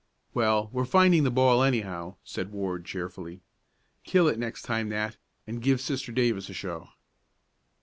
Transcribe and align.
"Well, 0.33 0.67
we're 0.73 0.85
finding 0.85 1.25
the 1.25 1.29
ball, 1.29 1.61
anyhow," 1.61 2.15
said 2.23 2.51
Ward 2.51 2.85
cheerfully. 2.85 3.43
"Kill 4.03 4.27
it 4.27 4.39
next 4.39 4.63
time, 4.63 4.89
Nat, 4.89 5.15
and 5.45 5.61
give 5.61 5.79
Sister 5.79 6.11
Davis 6.11 6.49
a 6.49 6.53
show." 6.55 6.89